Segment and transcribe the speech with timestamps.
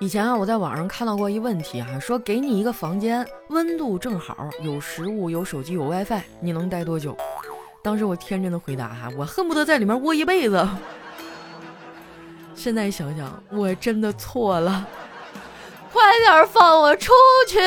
[0.00, 7.16] 以前啊，我在网上看到过一问题啊，说给你一个房间，温度正好，有食物，有手机，有 WiFi，你能待多久？
[7.82, 10.68] 当时我天真的回答哈，我恨不得在里面窝一辈子。
[12.54, 14.86] 现在想想，我真的错了，
[15.92, 17.12] 快点放我出
[17.46, 17.58] 去！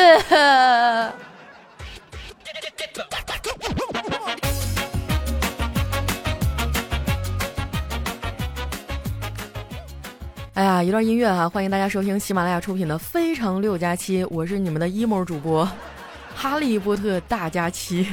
[10.55, 15.69] 哎呀，一段音乐哈，欢迎大家收听喜马拉雅出品的《非常六加七》，我是你们的 emo 主播，
[16.33, 18.07] 哈利波特大假期。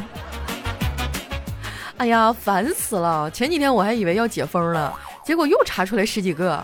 [1.99, 3.31] 哎呀，烦死了！
[3.31, 4.93] 前几天我还以为要解封了，
[5.25, 6.61] 结果又查出来十几个。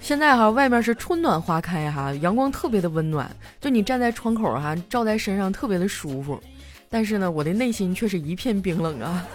[0.00, 3.30] 现在哈，外面是春暖花开哈，阳光特别的温暖，
[3.60, 6.42] 就你站在窗口哈，照在身上特别的舒服。
[6.88, 9.26] 但是呢，我的内心却是一片冰冷啊，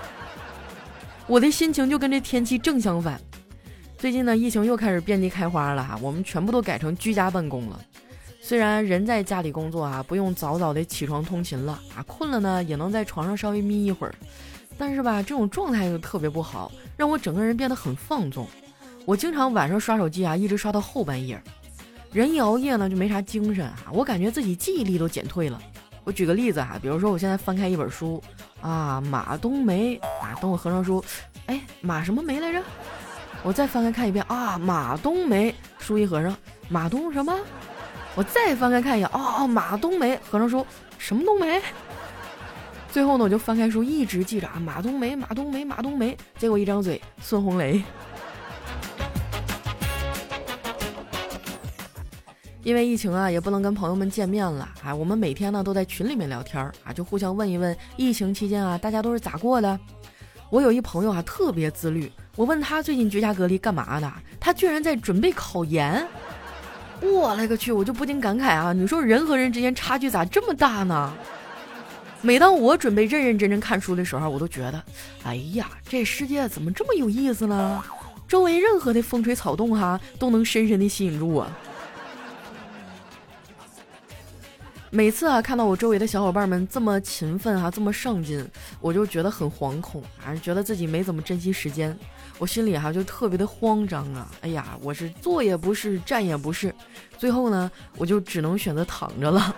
[1.28, 3.22] 我的心情就跟这天气正相反。
[3.98, 7.82] 最近呢，疫情又开始遍地开花了哈，我们全部都改成居家办公了。
[8.40, 14.14] 虽然人在家里工作啊，不用早早的起床通勤了啊，困了呢也能在床上稍微眯一会儿，
[14.78, 18.48] 但是吧，这种状态又特别不好，让我整个人变得很放纵。
[19.04, 21.42] 我经常晚上刷手机啊，一直刷到后半夜。
[22.14, 25.60] 人一熬夜呢，就没啥精神啊，我感觉自己记忆力都减退了。
[26.04, 28.22] 我举个例子哈，比如说我现在翻开一本书
[28.62, 31.04] 啊，马冬梅啊，等我合上书，
[31.48, 32.62] 哎，马什么梅来着？
[33.44, 36.36] 我再翻开看一遍啊，马冬梅，书一合上，
[36.68, 37.34] 马冬什么？
[38.16, 40.66] 我再翻开看一眼，哦，马冬梅，合上书，
[40.98, 41.62] 什么冬梅？
[42.92, 46.18] 最后呢，我就翻开书，一直记着啊，马冬梅，马冬梅，马冬梅。
[46.38, 47.82] 结果一张嘴，孙红雷。
[52.64, 59.80] 因为疫情啊，也不能跟朋友们见面了啊，我们每天呢都在群里面聊天啊，就互相问一问疫情期间啊，大家都是咋过的。
[60.50, 62.12] 我有一朋友啊，特别自律。
[62.36, 66.08] 我问他最近居家隔离干嘛的，他居然在准备考研。
[67.02, 67.72] 我勒个去！
[67.72, 71.14] 我就不禁感慨啊，你说人和人之间差距咋这么大呢？
[72.22, 74.84] 每当我准备认认真真看书的时候，我都觉得，
[75.24, 77.84] 哎呀，这世界怎么这么有意思呢？
[78.28, 81.48] 周围任何的风吹草动哈，都能深深的吸引住我。
[84.90, 88.48] 每次啊，看到我周围的小伙伴们这么勤奋哈，这么上进，
[88.80, 91.98] 我就觉得很惶恐啊，觉得自己没怎么珍惜时间。
[92.40, 94.32] 我心里哈就特别的慌张啊！
[94.42, 96.74] 哎呀，我是坐也不是，站也不是，
[97.18, 99.54] 最后呢，我就只能选择躺着了。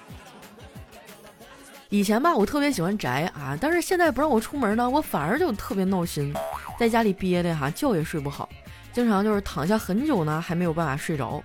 [1.88, 6.34] 以前吧，我特别喜欢宅啊，但是现在不让我出门呢，我反而就特别闹心，
[6.78, 8.48] 在家里憋的哈，觉也睡不好，
[8.92, 11.42] 经常就是躺下很久呢，还没有办法睡着。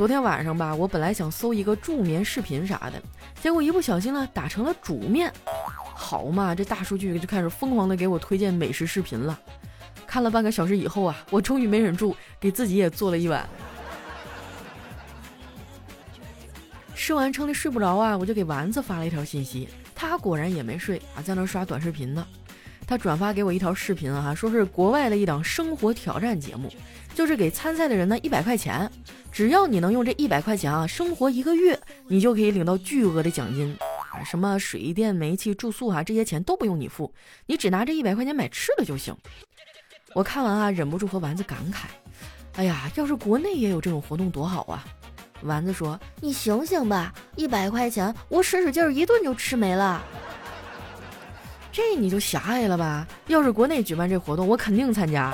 [0.00, 3.02] 昨天晚上吧，我本来想搜一个助眠视频啥的，
[3.42, 5.30] 结果一不小心呢，打成了煮面。
[5.94, 9.38] 好嘛，这大数据就开始疯狂的给我推荐美食视频了。
[10.06, 13.46] 看了半个小时以后啊，我终于没忍住，给自己也做了一碗。
[16.94, 22.26] 吃完撑的睡不着啊，我就给丸子发了一条信息，他果然也没睡啊，在那刷短视频呢。
[22.86, 26.72] 他转发给我一条视频啊，说是国外的一档生活挑战节目，
[27.14, 28.90] 就是给参赛的人呢一百块钱，
[29.30, 31.78] 只要你能用这一百块钱啊生活一个月，
[32.08, 33.76] 你就可以领到巨额的奖金。
[34.12, 37.12] 啊，什么水电煤气住宿啊，这些钱都不用你付，
[37.46, 39.14] 你只拿这一百块钱买吃的就行。
[40.14, 41.84] 我看完啊，忍不住和丸子感慨
[42.58, 44.84] ：“哎呀，要是国内也有这种活动多好啊！”
[45.42, 50.02] 丸子说：“你醒醒吧，一百块钱我使使劲儿一顿就吃没了。”
[51.70, 53.06] 这你就狭隘了吧？
[53.28, 55.32] 要是国内举办这活动，我肯定参加。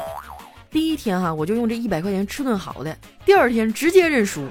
[0.76, 2.94] 第一天哈，我就用这一百块钱吃顿好的，
[3.24, 4.46] 第二天直接认输，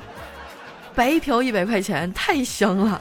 [0.95, 2.99] 白嫖一百块钱，太香了。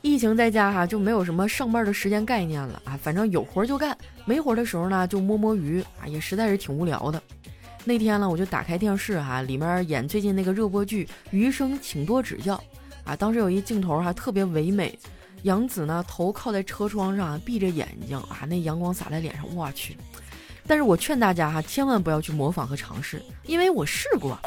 [0.00, 3.94] 疫情在家哈就没有什么上班的时间概念了啊，反正有活就干，
[4.24, 7.22] 没活的时候呢就摸摸鱼啊，也实在是挺无聊的。
[7.84, 12.56] 那天呢我就打开电视哈，里面演最近那个热播剧《余生，请多指教》
[13.04, 14.98] 啊，当时有一镜头哈特别唯美，
[15.44, 19.94] 杨紫呢头靠在车窗上，闭着眼睛啊，那阳光洒在脸上，我去！
[20.66, 24.38] 但是我劝大家哈，千万不要去模仿和尝试，因为我试过。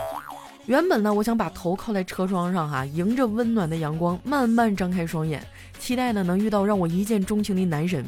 [0.66, 5.46] 原本呢，我想把头靠在车窗上，哈，迎着温暖的阳光，慢慢张开双眼，
[5.78, 8.04] 期待呢能遇到让我一见钟情的男神。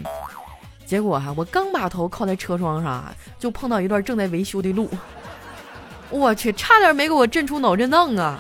[0.84, 3.06] 结果哈，我刚把头靠在车窗上，
[3.38, 4.90] 就碰到一段正在维修的路，
[6.10, 8.40] 我去，差点没给我震出脑震荡啊！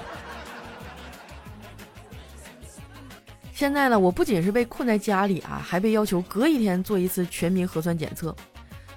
[3.59, 8.33] 现在呢，我不仅是被困在家里啊，还被要求隔一天做一次全民核酸检测。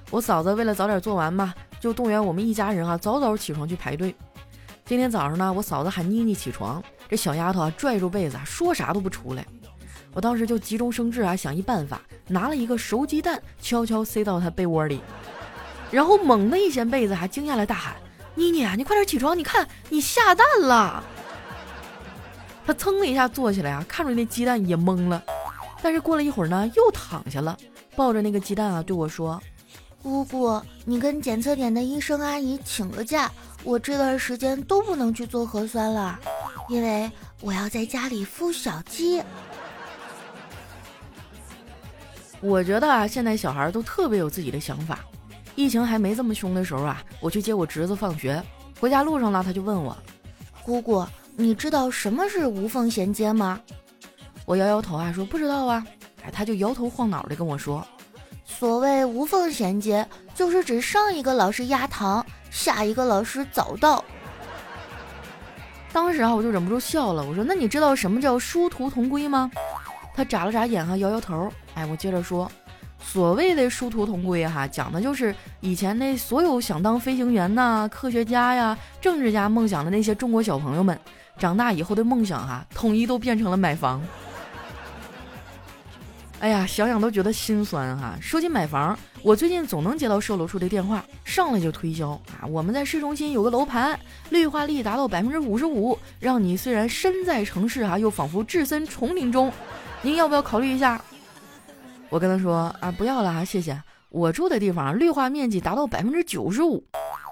[0.08, 4.14] 我嫂子为了早点做完嘛，就动员我们一家人啊，早早起床去排队。
[4.84, 9.44] 今天早上呢，我嫂子喊妮妮起床，这小丫头啊拽住被子，说啥都不出来。
[10.14, 15.00] 我当时就急中生智啊，想一办法，拿了一个熟鸡蛋，悄悄塞到她被窝里。
[15.90, 17.96] 然后猛地一掀被子，还惊讶的大喊
[18.36, 21.02] ：“妮妮啊，你快点起床，你看你下蛋了。”
[22.66, 25.22] 他噌的一下坐起来啊，看着那鸡蛋也懵了，
[25.82, 27.56] 但是过了一会儿呢，又躺下了，
[27.96, 29.40] 抱着那个鸡蛋啊，对我说
[30.02, 33.30] ：“姑姑，你跟检测点的医生阿姨请个假，
[33.64, 36.18] 我这段时间都不能去做核酸了，
[36.68, 37.10] 因为
[37.40, 39.22] 我要在家里孵小鸡。”
[42.40, 44.98] 我觉得啊，现在小孩都特别有自己的想法。
[45.54, 48.42] 疫情还没这么凶的时候啊，我去接我侄子放学，
[48.80, 49.96] 回家路上呢，他就问我
[50.64, 51.04] ：“姑姑，
[51.36, 53.60] 你知道什么是无缝衔接吗？”
[54.44, 55.86] 我摇摇头啊，说不知道啊。
[56.24, 57.84] 哎，他就摇头晃脑的跟我说
[58.44, 64.04] ：“所谓无缝衔接，就是指上一个老师压堂，下一个老师早到。”
[65.92, 67.24] 当时啊，我就忍不住笑了。
[67.24, 69.50] 我说：“那你知道什么叫殊途同归吗？”
[70.14, 71.50] 他眨了眨眼哈，摇摇头。
[71.74, 72.50] 哎，我接着说。
[73.04, 80.96] 所谓的殊途同归哈，讲的就是以前那所有想当飞行员呐、科学家呀、政治家梦想的那些中国小朋友们，
[81.38, 84.02] 长大以后的梦想哈，统一都变成了买房。
[86.40, 88.16] 哎呀，想想都觉得心酸哈。
[88.20, 93.96] 说起买房，我最近总能接到售楼处的电话，上来就推销啊，我们在市中心有个楼盘，
[94.30, 99.52] 绿化率达到百分之五十五，让你虽然身在城市哈，又仿佛置身丛林中，
[100.02, 101.00] 您要不要考虑一下？
[102.08, 103.80] 我跟他说啊，不要了啊，谢谢。
[104.08, 106.84] 我住的地方绿化面积达到百分之九十五。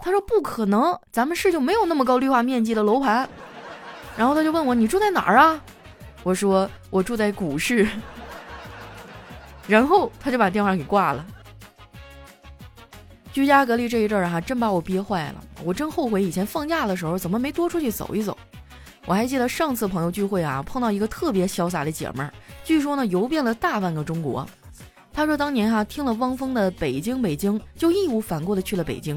[0.03, 3.29] 他说不可能，咱们市就没有那么高绿化面积的楼盘。
[4.20, 5.58] 然后他就问我，你住在哪儿啊？
[6.22, 7.88] 我说我住在股市。
[9.67, 11.25] 然后他就把电话给挂了。
[13.32, 15.37] 居家隔离这一阵儿哈，真把我憋坏了。
[15.64, 18.37] 我真后悔以前放假的时候怎么没多出去走一走。
[19.06, 22.31] 我还记得上次朋友聚会啊，碰到一个特别潇洒的姐们儿，
[22.62, 24.46] 据说呢游遍了大半个中国。
[25.14, 29.17] 他说：“当年哈听了汪峰的《北京北京》，就义无反顾的去了北京；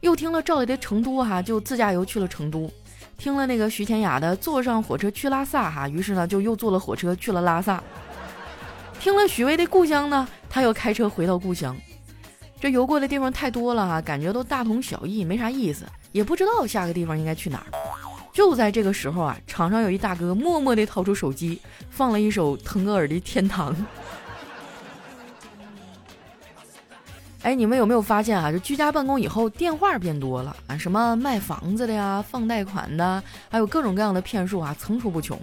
[0.00, 2.68] 又听了赵雷的《成都》哈，就自驾游去了成都；
[3.20, 7.78] 听了那个徐天雅的《坐上火车去拉萨》哈，于是呢就又坐了火车去了拉萨；
[8.98, 11.76] 听了许巍的《故乡》呢，他又开车回到故乡。
[12.58, 17.66] 这游过的地方太多了哈，感觉都大同小异，没啥意思，也不知道下个地方应该去哪儿。
[18.32, 23.76] 就在这个时候啊，场上有一大哥默默地掏出手机，放了一首腾格尔的《天堂》。”
[27.42, 28.52] 哎，你们有没有发现啊？
[28.52, 35.40] 就居家办公以后，电话变多了啊，什么卖房子的呀、放贷款的，还有各种各样的骗术啊，层出不穷。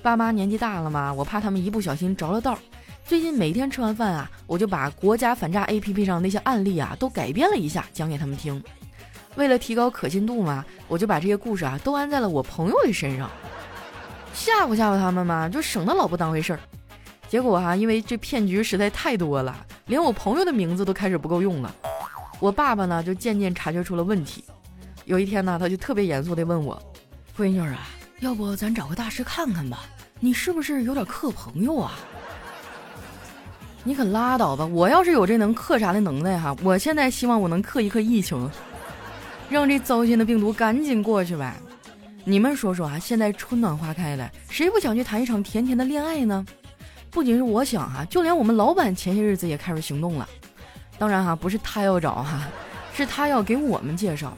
[0.00, 2.56] 爸妈年纪大了嘛，我怕他们一不小心着了道。
[3.04, 8.62] 最近每天吃完饭啊，我就把国家反诈 APP 上那些案例啊都改编了一下，讲给他们听。
[9.34, 13.28] 为了提高可信度嘛，我就把这些故事啊都安在了我朋友的身上，
[14.32, 16.60] 吓唬吓唬他们嘛，就省得老不当回事儿。
[17.34, 21.74] 结果哈，因为这骗局实在太多了，连我朋友的名字都开始不够用了。
[22.38, 24.44] 我爸爸呢，就渐渐察觉出了问题。
[25.04, 26.80] 有一天呢，他就特别严肃地问我
[27.36, 27.88] ：“闺女啊，
[28.20, 29.80] 要不咱找个大师看看吧？
[30.20, 31.98] 你是不是有点克朋友啊？”
[33.82, 34.64] 你可拉倒吧！
[34.64, 38.48] 我要是有这能克啥的能耐哈，我现在希望我能克一克疫情，
[39.50, 41.56] 让这糟心的病毒赶紧过去呗。
[42.22, 46.46] 你们说说啊，现在春暖花开了，谁不想去谈一场甜甜的恋爱呢？
[47.14, 50.28] 不仅是我想哈，就连我们老板前些日子也开始行动了。
[50.98, 52.48] 当然哈，不是他要找哈，
[52.92, 54.36] 是他要给我们介绍。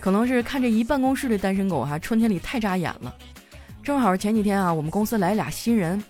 [0.00, 3.14] 可能是看这一办公室的单身狗哈，春天里太扎眼了。
[3.82, 6.02] 正好前几天啊，我们公司来俩新人，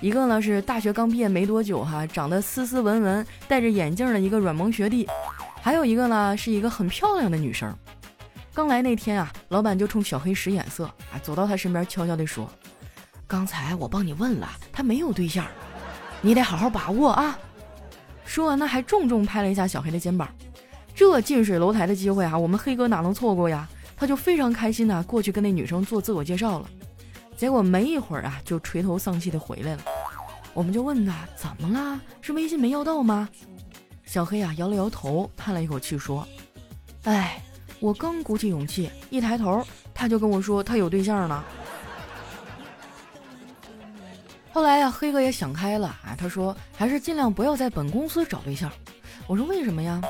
[0.00, 5.08] 一个呢是大学刚毕业没多久哈，长得斯斯文文，戴着眼镜的一个软萌学弟，
[5.60, 7.72] 还有一个呢是一个很漂亮的女生。
[8.52, 12.50] 刚来那天啊，老板就冲小黑使眼色啊，走到他身边悄悄地说。
[13.32, 15.46] 刚才我帮你问了，他没有对象，
[16.20, 17.38] 你得好好把握啊！
[18.26, 20.28] 说完呢，还重重拍了一下小黑的肩膀。
[20.94, 23.66] 这近水楼台的机会啊，我们黑哥哪能错过呀？
[23.96, 26.68] 他就非常开心的过去跟那女生做自我介绍了。
[27.34, 29.82] 结果没一会儿啊，就垂头丧气的回来了。
[30.52, 31.98] 我们就问他怎么了？
[32.20, 33.26] 是微信没要到吗？
[34.04, 36.28] 小黑啊摇了摇头，叹了一口气说
[37.04, 37.42] ：“哎，
[37.80, 41.42] 我刚鼓起勇气一抬头，他就跟我说他有对象了。”
[44.52, 48.70] 后来呀，黑哥也想开了啊，他说还是尽量不要在本公司找对象。
[49.26, 50.00] 我说为什么呀？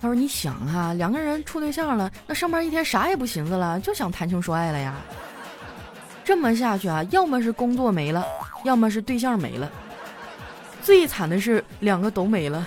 [0.00, 4.94] 他说你想啊，两个人处对象了，那上班一天啥也不寻思了，就想谈情说爱了呀。
[6.24, 8.24] 这么下去啊，要么是工作没了，
[8.64, 9.70] 要么是对象没了，
[10.82, 12.66] 最惨的是两个都没了。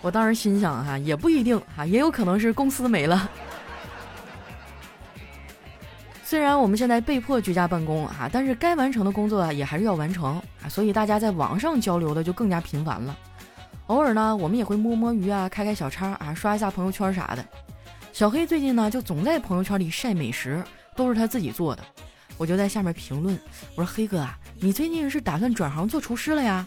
[0.00, 3.28] 我当时心想哈，也不一定啊，也有可能是公司没了。
[6.28, 13.16] 虽然我们现在被迫居家办公啊，但是该完成的工作啊也还是要完成啊，所以大家在网上交流的就更加频繁了。
[13.86, 17.42] 偶尔呢，我们也会摸摸鱼啊，开开小差啊，刷一下朋友圈啥的。
[18.12, 20.62] 小黑最近呢，就总在朋友圈里晒美食，
[20.94, 21.82] 都是他自己做的。
[22.36, 23.34] 我就在下面评论，
[23.74, 26.66] 我说：“黑哥啊，你最近是打算转行做厨师了呀？”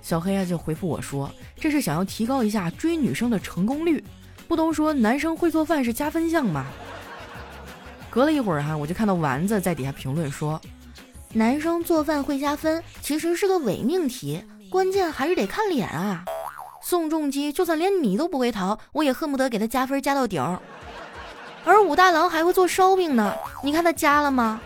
[0.00, 4.02] 小黑啊就回复我说：“这是想要提高一下追女生的成功率。
[4.48, 6.64] 不都说男生会做饭是加分项吗？”
[8.10, 10.60] 隔了一会儿哈，我就看到丸子在底下评论说
[11.32, 16.24] ：“男生做饭会加分，其实是个伪命题，关键还是得看脸啊。
[16.82, 20.42] 宋仲基就算连米都不会淘，我也恨不得给他加分加到顶。
[21.64, 24.60] 而武大郎还会做烧饼呢，你看他加了吗？”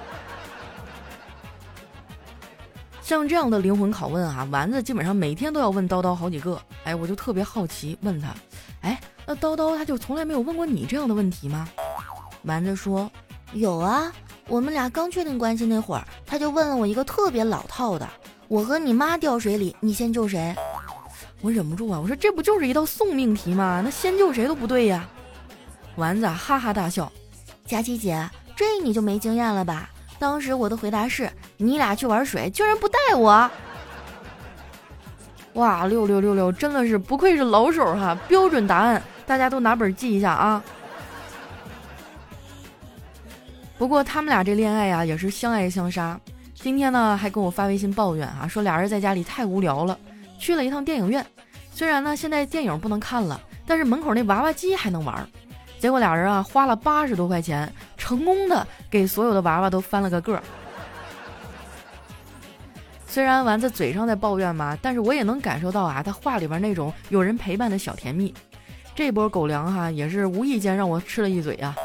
[3.02, 6.58] 像这样的灵魂拷问啊，丸子基本上每天都要问叨叨好几个。
[6.84, 8.34] 哎，我就特别好奇，问他
[8.80, 11.68] ：“哎，那叨叨他就从来没有问过你这样的问题吗？”
[12.44, 13.10] 丸子说。
[13.54, 14.12] 有啊，
[14.48, 18.06] 我们俩刚确定关系那会儿，他就问了我一个特别老套的
[18.48, 20.54] ：“我和你妈掉水里，你先救谁？”
[21.40, 23.80] 我忍不住啊，我说：“这不就是一道送命题吗？
[23.84, 25.06] 那先救谁都不对呀！”
[25.96, 27.10] 丸子哈哈大笑
[27.64, 29.88] ：“佳琪姐，这你就没经验了吧？
[30.18, 33.48] 当时我的回答是：你俩去玩水，居然不带我！
[35.52, 38.18] 哇，六六六六，真的是不愧是老手哈！
[38.26, 40.60] 标准答案，大家都拿本记一下啊！”
[43.76, 46.18] 不过他们俩这恋爱呀，也是相爱相杀。
[46.54, 49.98] 今天呢，还跟我发微信抱怨啊，说俩人在家里太无聊了，
[50.38, 51.24] 去了一趟电影院。
[51.72, 55.28] 虽然呢，现在电影不能看了，但是门口那娃娃机还能玩。
[55.78, 60.42] 结果俩人啊，花了八十多块钱，成功的给所有的娃娃都翻了个个儿。
[63.06, 68.32] 虽然丸子嘴上在抱怨嘛，但是我也能感受到啊，他话里边那种有人陪伴的小甜蜜。
[68.94, 71.76] 这波狗粮哈，也是无意间让我吃了一嘴啊。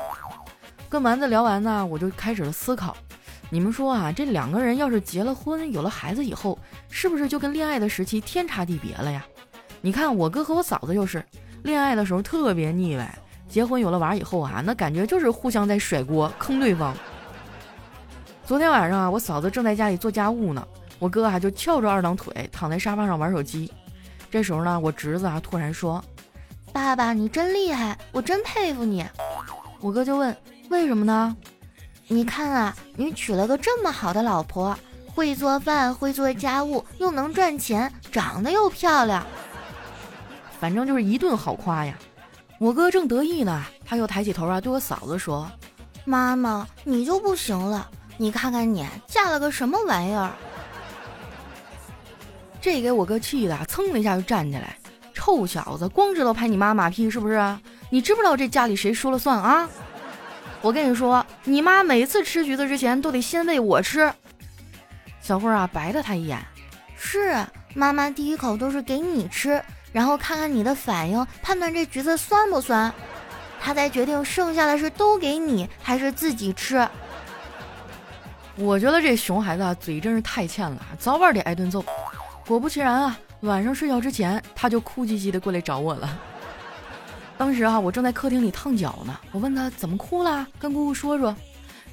[0.90, 2.98] 跟丸子聊完呢，我就开始了思考。
[3.52, 6.58] 你们说啊，这两个人要是结了婚，有了孩子以后，
[6.90, 9.24] 是不是就跟恋爱的时期天差地别了呀？
[9.82, 11.24] 你看我哥和我嫂子就是，
[11.62, 16.96] 恋爱的时候特别腻歪，结婚有了娃以后啊，那感觉就是互相在甩锅坑对方。
[18.44, 20.68] 昨天晚上啊，我嫂子正在家里做家务呢，
[20.98, 23.72] 我哥啊就翘着二郎腿躺在沙发上玩手机。
[24.32, 26.04] 这时候呢，我侄子啊突然说
[26.74, 29.06] ：“爸爸，你真厉害，我真佩服你。”
[29.82, 30.36] 我哥就问。
[30.70, 31.36] 为什么呢？
[32.08, 39.26] 你看啊，你娶了个这么好的老婆，会做饭，会做家务，又能赚钱，长得又漂亮，
[40.60, 41.96] 反正就是一顿好夸呀。
[42.60, 45.50] 我哥正得意呢，他又抬起头啊，对我嫂子说
[46.06, 50.32] ：“妈妈，你就不行了，你看看你嫁了个什么玩意儿？”
[52.62, 54.78] 这给我哥气的，噌的一下就站起来
[55.14, 57.58] ：“臭小子，光知道拍你妈马屁是不是？
[57.90, 59.68] 你知不知道这家里谁说了算啊？”
[60.62, 64.12] 我跟你说，你妈每次吃橘子之前都得先喂我吃。
[65.22, 66.38] 小慧啊，白了他一眼。
[66.98, 69.64] 是，妈妈第一口都是给你吃，
[69.94, 72.94] 然后看看你的反应，判断这橘子酸不酸，
[73.62, 76.86] 她再决定剩下的是都给你还是自己吃。
[78.58, 81.82] 我觉得这熊孩子啊，嘴真是太欠了，早晚得挨顿揍。
[82.46, 86.20] 果不其然啊，晚上睡觉之前，他就哭唧唧的过来找我了。
[87.40, 89.18] 当时啊，我正在客厅里烫脚呢。
[89.32, 91.34] 我问他怎么哭了，跟姑姑说说。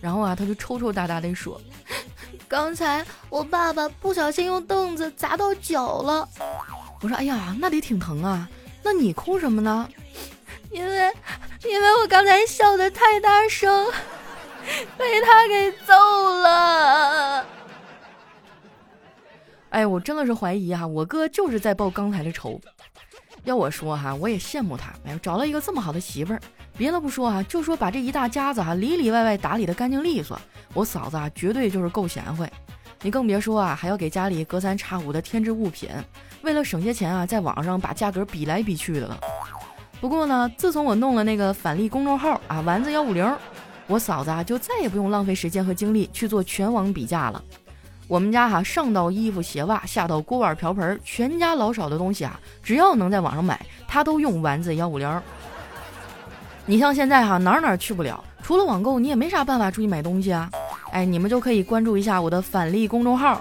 [0.00, 1.60] 然后啊，他就抽抽搭搭地说
[2.48, 6.28] ：“刚才我爸爸不小心用凳子砸到脚了。”
[7.00, 8.48] 我说：“哎呀，那得挺疼啊。
[8.82, 9.88] 那你哭什么呢？”
[10.72, 11.12] 因为，
[11.64, 13.86] 因为我刚才笑得太大声，
[14.98, 15.94] 被他给揍
[16.40, 17.46] 了。
[19.70, 22.60] 哎，我真的是怀疑啊，我哥就是在报刚才的仇。
[23.46, 26.40] 要我说哈，我也羡慕他，哎，找了一个这么好的媳妇儿。
[26.76, 30.36] 别的不说哈，就说把这一大家子哈里里外外打理的干净利索，
[30.74, 32.50] 我嫂子啊绝对就是够贤惠。
[33.02, 35.88] 你更别说啊，还要给家里隔三差五的添置物品，
[36.42, 39.16] 为了省些钱啊，在网上把价格比来比去的了。
[40.00, 43.32] 不过呢，自从我弄了那个返利公众号啊，丸子幺五零，
[43.86, 47.40] 我嫂子啊就再也不用浪费时间和精力去做全网比价了。
[48.08, 53.58] 我们家哈上到衣服鞋袜，下到锅碗瓢盆，全家老少的东西啊，只要能在网上买，
[53.88, 55.22] 他都用丸子幺五零。
[56.66, 60.48] 你像现在哈哪哪去不了，除了网购，你也没啥办法出去买东西啊。
[60.92, 63.40] 哎，你们就可以关注一下我的返利公众号，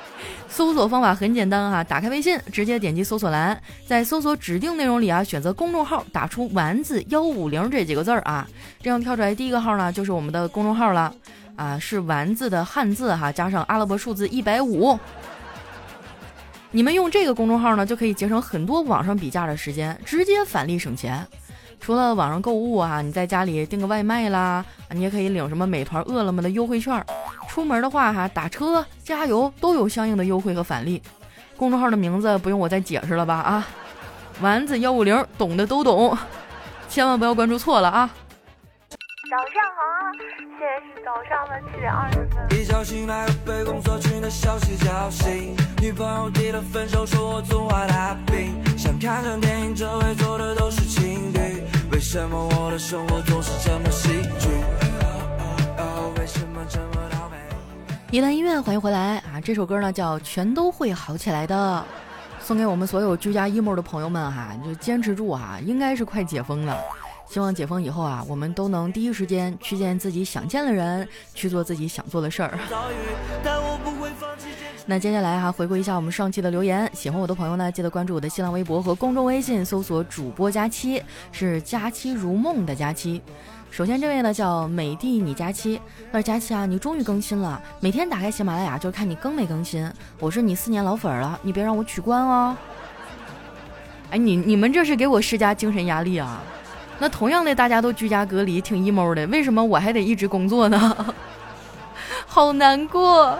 [0.46, 8.46] 搜索方法很简单哈，打开微信，直接点击搜索栏，在搜索指定内容里啊，选择公众号，打出丸子幺五零这几个字儿啊，
[8.82, 11.14] 这样跳出来第一个号呢，就是我们的公众号了。
[11.56, 14.98] 啊，是丸子的汉字哈，加上阿拉伯数字一百五。
[16.70, 21.26] 你们用这个公众号呢，就可以节省很多网上比价的时间，直接返利省钱。
[21.78, 27.04] 除了网上购物啊，你在家里订个外卖啦，你也可以领什么美团、饿了么的优惠券。
[27.48, 31.02] 出门的话哈，打车、加油都有相应的优惠和返利。
[31.56, 33.34] 公众号的名字不用我再解释了吧？
[33.34, 33.68] 啊，
[34.40, 36.16] 丸子幺五零，懂的都懂，
[36.88, 38.08] 千万不要关注错了啊！
[39.30, 39.81] 早上好，
[40.62, 42.46] 现在是早上的七点二十分。
[42.56, 48.54] 一觉醒来，被工作群的消息叫醒，女朋友提了分手，说我总坏大病。
[48.78, 54.48] 想看场电影，周围坐的都是情侣，为什么我的生活总是这么戏剧？
[56.16, 57.36] 为什么这么倒霉？
[58.12, 59.40] 一段音乐，欢迎回来啊！
[59.42, 61.84] 这首歌呢叫《全都会好起来的》，
[62.46, 66.78] 送给我们所有居家 emo 的朋友们哈，就坚持住哈，应该是快解封了。
[67.32, 72.58] 希望解封以后啊，我们都能第一时间去见自己想见的人，去做自己想做的事儿。
[74.84, 76.86] 那接下来哈，回顾一下我们上期的留言。
[76.92, 83.22] 喜欢我的朋友呢，记得关注我的新浪微博和公众微信，搜索主播佳期，是佳期如梦的佳期。
[83.70, 85.80] 首先这位呢叫美帝你佳期，
[86.12, 89.90] 他说佳期啊，你终于更新了，每天打开喜马拉雅就看你更没更新。
[90.20, 92.54] 我是你四年老粉了，你别让我取关哦。
[94.10, 96.42] 哎，你你们这是给我施加精神压力啊？
[97.02, 101.14] 那同样的，大家都居家隔离，挺 emo 的，为什么我还得一直工作呢？
[102.28, 103.36] 好难过，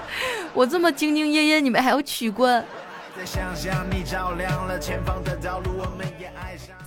[0.53, 2.65] 我这么兢兢业业，你们还要取关。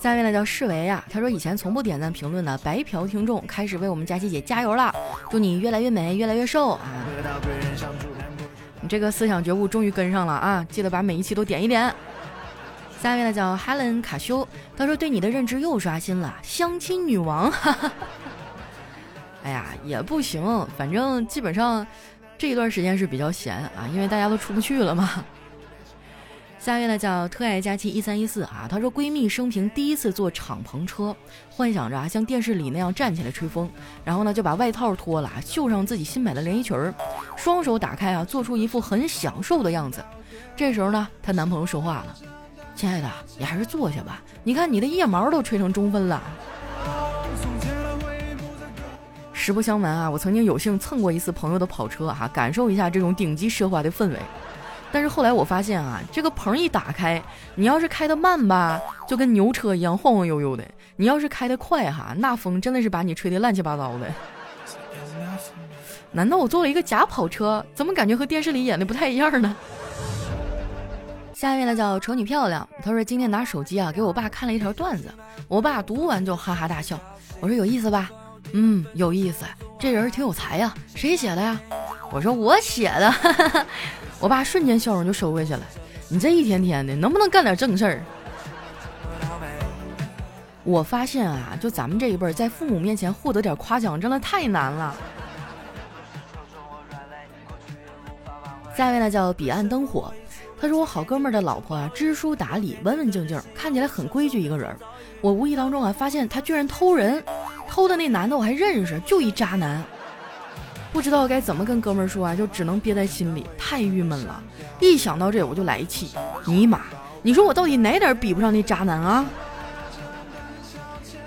[0.01, 4.93] 下面呢叫世维啊，他说以前从不点赞评论的白嫖听众，开始为我们佳琪姐加油了，
[5.29, 6.81] 祝你越来越美，越来越瘦啊！
[8.81, 11.95] 你这个思想觉悟终于跟上了啊，记得把每一期都点一点。
[13.01, 17.51] 下一位呢叫 Helen 卡修，他说对你的认知又刷新了，相亲女王。
[17.51, 17.91] 哈 哈
[19.43, 21.85] 哎呀，也不行，反正基本上
[22.35, 25.23] 这一段时间是比较闲啊，因为大家都出不去了嘛。
[26.57, 31.15] 下一位呢叫特爱佳期一三一四啊，她说闺蜜生平第一次坐敞篷车，
[31.51, 33.69] 幻想着啊像电视里那样站起来吹风，
[34.03, 36.91] 然后呢就把外套脱了，绣上自己新买的连衣裙儿，
[37.37, 40.03] 双手打开啊，做出一副很享受的样子。
[40.55, 42.17] 这时候呢，她男朋友说话了。
[42.75, 44.21] 亲爱的，你还是坐下吧。
[44.43, 46.21] 你看你的腋毛都吹成中分了。
[49.31, 54.17] 实不相瞒啊，我曾经有幸蹭过一次朋友的跑车哈，感受一下这种顶级奢华的氛围。
[54.91, 57.21] 但是后来我发现啊，这个棚一打开，
[57.53, 60.63] 你要是开的慢吧，就跟牛车一样晃晃悠悠的；
[60.95, 64.11] 你要是开的快哈，那风真的是把你吹得乱七八糟的。
[66.11, 67.63] 难道我坐了一个假跑车？
[67.73, 69.55] 怎么感觉和电视里演的不太一样呢？
[71.35, 75.13] 下一位呢叫丑女漂亮，她说今天拿手机啊给我爸看了一条段子，
[75.49, 76.97] 我爸读完就哈哈大笑。
[77.41, 78.09] 我说有意思吧？
[78.53, 79.43] 嗯，有意思，
[79.77, 81.59] 这人挺有才呀，谁写的呀？
[82.09, 83.13] 我说我写的，
[84.21, 85.59] 我爸瞬间笑容就收回去了。
[86.07, 88.01] 你这一天天的，能不能干点正事儿？
[90.63, 94.95] 我发现啊，就咱们这一辈儿，在父母面前获得点夸奖，真的太难了。
[98.73, 100.13] 下一位呢叫彼岸灯火。
[100.59, 104.73] 他说：“我好哥们儿的老婆啊，知书达理，文文静静，看起来很规矩一个人。
[105.21, 107.21] 我无意当中啊，发现他居然偷人，
[107.67, 109.83] 偷的那男的我还认识，就一渣男。
[110.93, 114.41] 不知道该怎么跟哥们儿说啊，就只能憋在心里，太郁闷了。
[114.79, 116.11] 一想到这我就来气，
[116.45, 116.83] 尼玛，
[117.21, 119.25] 你说我到底哪点比不上那渣男啊？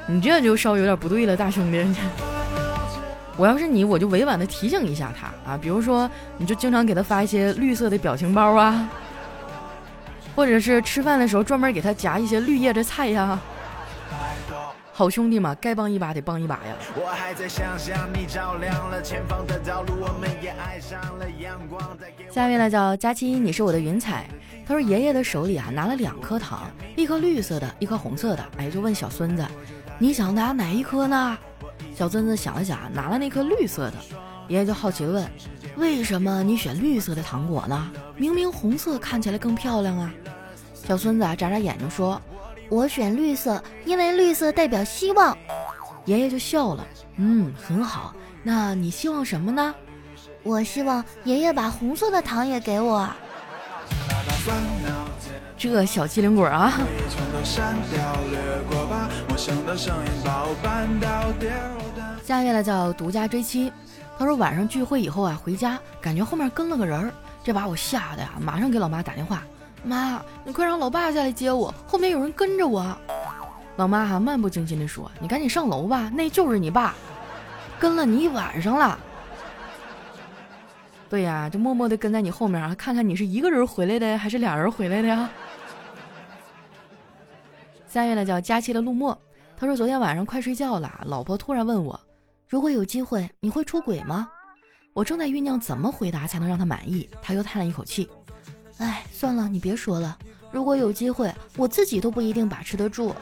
[0.06, 1.84] 你这就稍微有点不对了，大兄弟。
[3.36, 8.88] 我要是你，我就委婉的提醒一下他啊，比如说，你就经常给他发一些绿色的表情包啊。”
[10.38, 13.40] 或者是吃饭的时候专门给他夹一些绿叶的菜呀，
[14.92, 16.76] 好兄弟嘛，该帮一把得帮一把呀。
[22.30, 24.28] 下面呢叫佳期，你是我的云彩。
[24.64, 28.44] 他说爷爷的手里啊拿了两颗糖，一颗绿色的，一颗红色的。
[28.58, 29.44] 哎，就问小孙子，
[29.98, 31.36] 你想拿哪一颗呢？
[31.96, 33.96] 小孙子想了想，拿了那颗绿色的。
[34.46, 35.28] 爷爷就好奇问，
[35.76, 37.90] 为什么你选绿色的糖果呢？
[38.16, 40.10] 明明红色看起来更漂亮啊！
[40.88, 42.18] 小孙子啊眨眨眼睛说
[42.70, 45.36] ：“我选绿色，因为绿色代表希望。”
[46.06, 48.14] 爷爷就笑了，嗯，很好。
[48.42, 49.74] 那你希望什么呢？
[50.42, 53.06] 我希望爷爷把红色的糖也给我。
[55.58, 56.72] 这小机灵鬼啊！
[62.24, 63.70] 下面呢叫独家追妻，
[64.18, 67.12] 他说晚上聚会以后啊，回家感觉后面跟了个人儿。
[67.44, 69.42] 这把我吓得呀，马上给老妈打电话，
[69.84, 72.96] 妈，你快让老爸下来接我，后面有人跟着我。
[73.76, 76.94] 老妈还漫不经心地说：“你赶紧上楼吧，那就是你爸，
[77.78, 78.98] 跟了你一晚上了。”
[81.08, 85.30] 对呀，就默默地跟在你后面，看看你是一个人回来的还是俩人回来的呀。
[87.88, 89.18] 下一位呢叫佳期的陆墨，
[89.56, 91.98] 他说昨天晚上快睡觉了，老婆突然问我，
[92.48, 94.28] 如果有机会，你会出轨吗？
[94.92, 98.10] 我正在酝酿怎么回答才能让他满意，他又叹了一口气，
[98.78, 100.16] 哎，算了，你别说了。
[100.50, 103.14] 如果有机会，我自己都不一定把持得住。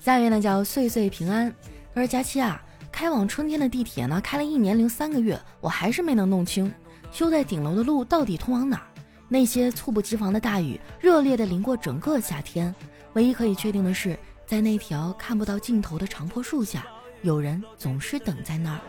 [0.00, 1.52] 下一位呢叫岁岁平安，
[1.94, 6.72] 他说：“佳期啊，开往春天的地铁呢，开了一年零三个月，我还是没能弄清
[7.12, 8.86] 修在顶楼的路到底通往哪儿。
[9.28, 12.74] 那些猝不及防的大雨，热烈的淋过整个夏天。
[13.12, 16.86] 唯一可以确定的是，在那条看不到尽头的长坡树下，
[17.20, 18.80] 有人总是等在那儿。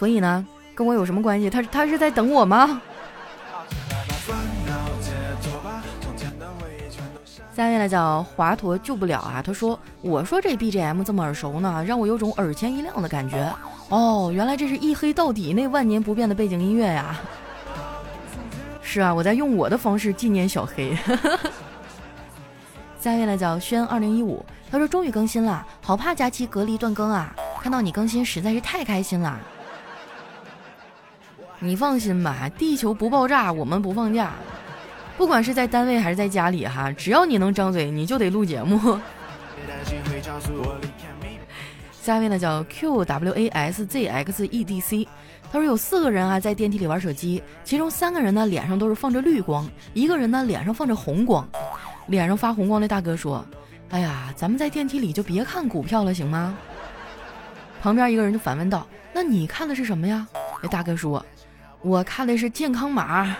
[0.00, 1.50] 所以呢，跟我有什么关系？
[1.50, 2.80] 他他是在等我吗？”
[7.54, 9.42] 下面呢叫华佗救不了啊！
[9.44, 13.54] 他说：“我说这 BGM 这么耳熟呢，让我有种耳前一亮的感觉。
[13.90, 17.20] 哦，原来这是一黑到底那万年不变的背景音乐呀！
[18.80, 20.96] 是啊，我在用我的方式纪念小黑。
[22.98, 27.36] 下面呢叫轩二零一五，他说终于更新了，好怕假期隔离断更啊！
[27.60, 29.38] 看到你更新实在是太开心了。
[31.60, 34.32] 你放心吧，地球不爆炸，我们不放假。”
[35.16, 38.98] 不管是在单位还是在家里哈，只要你能张嘴，你就得录节目。
[42.00, 45.06] 下面呢叫 Q W A S Z X E D C，
[45.52, 51.46] 他说有四个人啊在电梯里玩手机，其中三个人呢脸上都是放着绿光，一个人呢脸上放着红光。
[52.06, 53.44] 脸上发红光的大哥说
[53.90, 56.56] ：“哎呀，咱们在电梯里就别看股票了，行吗？”
[57.82, 60.26] 旁边一个人就反问道：“那你看的是什么呀？”
[60.62, 61.22] 那大哥说。
[61.82, 63.34] 我看的是健康码，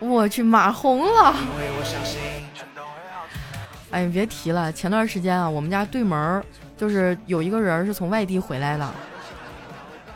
[0.00, 1.34] 我去码红了。
[3.92, 6.42] 哎，你别提了，前段时间啊，我们家对门
[6.76, 8.90] 就是有一个人是从外地回来的，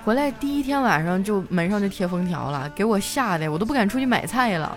[0.05, 4.77] 回来第一天晚上就门上就贴封条了，给我吓得我都不敢出去买菜了。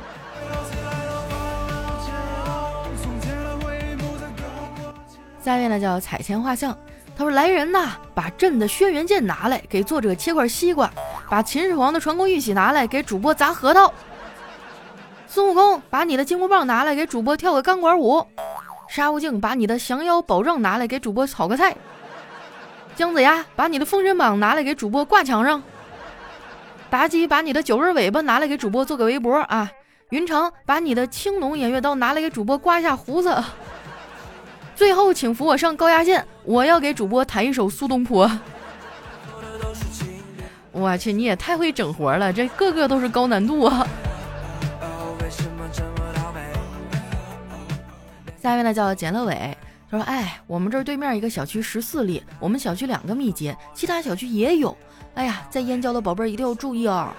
[5.41, 6.77] 下面呢叫彩铅画像，
[7.19, 10.89] 他说来人呐，把朕的轩辕剑拿来，给作者切块西瓜。
[11.29, 13.93] 把秦始皇的传国玉玺拿来给主播砸核桃。
[15.27, 18.25] 孙悟空，把你的金箍棒拿来给主播跳个钢管舞。
[18.87, 21.75] 沙悟净，把你的降妖宝杖拿来给主播炒个菜。
[22.95, 25.61] 姜子牙，把你的封神榜拿来给主播挂墙上。
[26.89, 29.69] 妲己，把你的九根尾巴拿来给主播做个围脖啊。
[30.11, 33.43] 云长，把你的青龙偃月刀拿来给主播刮一下胡子。
[34.79, 38.31] 最后，请扶我上高压线，我要给主播弹一首苏东坡。
[40.71, 43.85] 我去，你也太会整活了，这个个都是高难度啊！
[48.41, 49.57] 下一位呢叫简乐伟，
[49.91, 54.73] 他说：“哎，我们这儿对面一个小区十四例，我们小区两个密接，其他小区也有。
[55.13, 57.09] 哎呀，在燕郊的宝贝儿一定要注意哦。”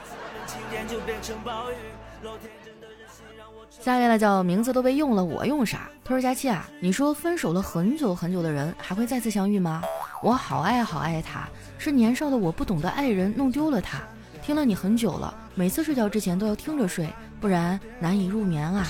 [3.81, 5.89] 下一位呢叫名字都被用了，我用啥？
[6.05, 9.83] 他说：“佳期啊，你说分手了很久很久的人还会再次相遇吗？
[10.23, 13.99] 我好爱好爱他。”是年少的我不懂得爱人，弄丢了他。
[14.43, 17.09] 听了你很久了，每次睡觉之前都要听着睡，
[17.41, 18.87] 不然难以入眠啊。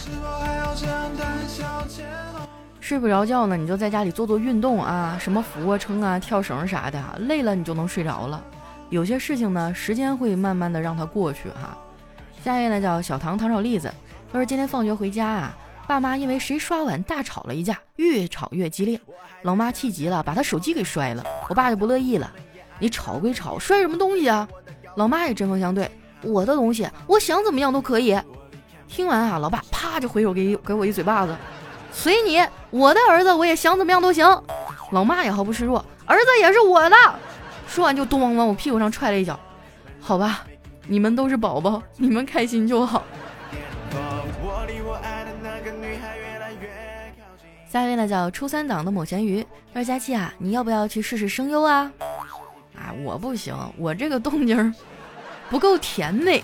[2.81, 8.43] 睡不着觉呢，你就在家里做做运动啊，什么俯卧撑啊、跳绳啥的，累了你就能睡着了。
[8.89, 11.79] 有些事情呢，时间会慢慢的让它过去哈。
[12.43, 13.93] 下一位呢叫小唐糖炒栗子，
[14.33, 15.57] 他说今天放学回家啊，
[15.89, 19.01] 爸妈因为谁刷碗大吵了一架，越吵越激烈，
[19.43, 22.33] 老妈气急了，把他手机给摔了，我爸就不乐意了。
[22.79, 24.49] 你吵归吵，摔什么东西啊？
[24.95, 25.91] 老妈也针锋相对，
[26.23, 28.17] 我的东西，我想怎么样都可以。
[28.87, 31.37] 听完啊，老爸啪就回手给给我一嘴巴子，
[31.93, 32.41] 随你，
[32.71, 34.25] 我的儿子我也想怎么样都行。
[34.93, 36.97] 老妈也毫不示弱，儿子也是我的。
[37.67, 39.39] 说完就咚往我屁股上踹了一脚。
[40.01, 40.45] 好吧，
[40.87, 43.03] 你们都是宝宝，你们开心就好。
[47.69, 51.91] 下一位呢叫初三党的某咸鱼，二佳期啊，你要不要去试试声优啊？
[52.75, 54.75] 啊，我不行，我这个动静
[55.49, 56.43] 不够甜美。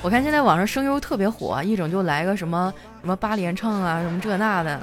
[0.00, 4.80] 我看现在网上声优特别火，一整就来个什么什么八连唱啊，什么这那的，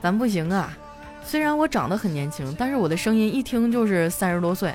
[0.00, 0.72] 咱不行啊。
[1.24, 4.72] 虽然我长得很年轻，但是我的声音一听就是三十多岁。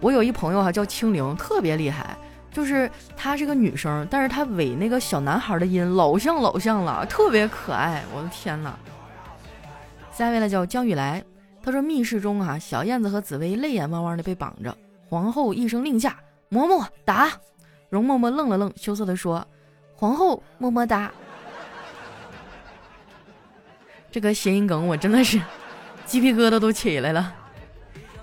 [0.00, 2.16] 我有一朋友哈叫青灵，特别厉害，
[2.50, 8.02] 就是她是个女生，但是她尾那个小男孩的音老像老像了，特别可爱。
[8.14, 8.76] 我的天哪！
[10.12, 11.24] 下一位呢叫江雨来。
[11.62, 14.74] 他说：“密室中啊，小燕子和紫薇泪眼汪汪的被绑着。
[15.10, 16.18] 皇后一声令下，
[16.50, 17.30] 嬷嬷打。
[17.90, 19.46] 容嬷嬷愣了愣，羞涩的说
[19.94, 21.12] ：‘皇后么么哒。’
[24.10, 25.38] 这个谐音梗我真的是
[26.06, 27.34] 鸡皮疙瘩都起来了。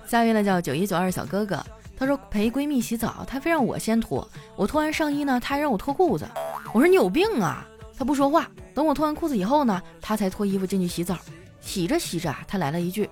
[0.04, 1.64] 下一位呢叫九一九二小哥哥，
[1.98, 4.26] 他说陪闺蜜洗澡，他非让我先脱。
[4.54, 6.24] 我脱完上衣呢，他还让我脱裤子。
[6.72, 7.66] 我说你有病啊！
[7.98, 8.48] 他不说话。
[8.72, 11.18] 等我脱完裤子以后呢，他才脱衣服进去洗澡。
[11.60, 13.10] 洗着洗着，他来了一句。”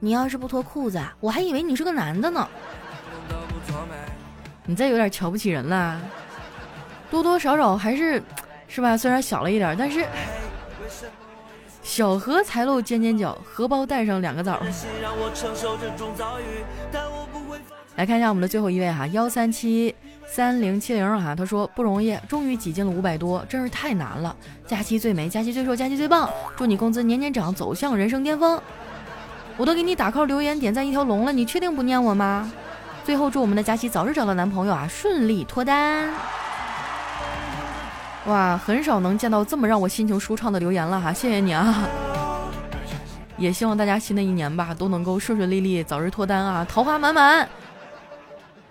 [0.00, 2.48] 你要是不脱裤子，我还以为你是个男的呢。
[4.64, 6.00] 你这有点瞧不起人了，
[7.10, 8.22] 多多少少还是，
[8.68, 8.96] 是吧？
[8.96, 10.06] 虽然小了一点，但是
[11.82, 14.62] 小荷才露尖尖角，荷包带上两个枣。
[17.96, 19.94] 来看一下我们的最后一位哈，幺三七
[20.26, 24.34] 三零七零哈，他说不容易，终于挤进了五百多，真是太难了。
[24.66, 28.60] 假期最美，假期最瘦，假期最棒，祝你工资年年涨，走向人生巅峰。
[29.56, 32.50] 我都给你打 call 留言点赞一条龙了，你确定不念我吗？
[33.04, 36.12] 最后祝我们的佳琪早日找到男朋友啊，顺利脱单！
[38.26, 41.86] 哇，很少能见到这么让我心情舒畅的留言了哈，谢谢你啊！
[43.36, 47.48] 也希望大家新的一年吧都能够顺顺利利，早日脱单啊，桃花满满。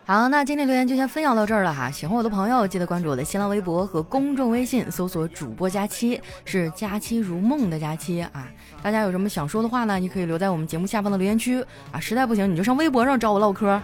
[0.05, 1.89] 好，那今天留言就先分享到这儿了哈。
[1.89, 8.45] 喜欢我的朋友记得关注我的新浪微博和公众微信，搜索主播佳期，是佳期如梦的佳期啊。
[8.81, 9.97] 大家有什么想说的话呢？
[9.97, 11.99] 你可以留在我们节目下方的留言区啊。
[12.01, 13.81] 实在不行，你就上微博上找我唠嗑。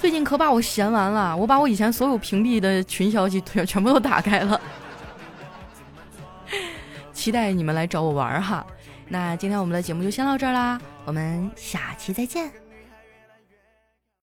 [0.00, 4.58] 最近可把我闲完了，我把我以前所有屏蔽的群消息全全部都打开了，
[7.12, 8.66] 期待你们来找我玩哈。
[9.08, 12.61] 那今天我们的节目就先到这儿啦，我们下期再见。